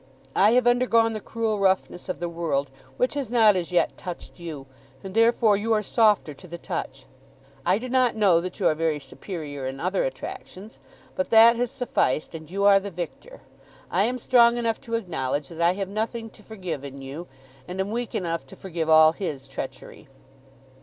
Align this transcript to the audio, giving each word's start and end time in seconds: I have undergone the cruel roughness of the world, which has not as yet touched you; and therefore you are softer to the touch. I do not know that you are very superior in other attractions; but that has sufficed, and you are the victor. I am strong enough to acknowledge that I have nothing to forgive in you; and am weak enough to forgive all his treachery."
I 0.35 0.53
have 0.53 0.65
undergone 0.65 1.13
the 1.13 1.19
cruel 1.19 1.59
roughness 1.59 2.09
of 2.09 2.19
the 2.19 2.27
world, 2.27 2.71
which 2.97 3.13
has 3.13 3.29
not 3.29 3.55
as 3.55 3.71
yet 3.71 3.99
touched 3.99 4.39
you; 4.39 4.65
and 5.03 5.13
therefore 5.13 5.55
you 5.55 5.73
are 5.73 5.83
softer 5.83 6.33
to 6.33 6.47
the 6.47 6.57
touch. 6.57 7.05
I 7.67 7.77
do 7.77 7.87
not 7.87 8.15
know 8.15 8.41
that 8.41 8.59
you 8.59 8.65
are 8.67 8.73
very 8.73 8.97
superior 8.99 9.67
in 9.67 9.79
other 9.79 10.03
attractions; 10.03 10.79
but 11.15 11.29
that 11.29 11.55
has 11.55 11.69
sufficed, 11.69 12.33
and 12.33 12.49
you 12.49 12.65
are 12.65 12.79
the 12.79 12.89
victor. 12.89 13.41
I 13.91 14.05
am 14.05 14.17
strong 14.17 14.57
enough 14.57 14.81
to 14.81 14.95
acknowledge 14.95 15.49
that 15.49 15.61
I 15.61 15.73
have 15.73 15.87
nothing 15.87 16.31
to 16.31 16.41
forgive 16.41 16.83
in 16.83 17.03
you; 17.03 17.27
and 17.67 17.79
am 17.79 17.91
weak 17.91 18.15
enough 18.15 18.47
to 18.47 18.55
forgive 18.55 18.89
all 18.89 19.11
his 19.11 19.47
treachery." 19.47 20.07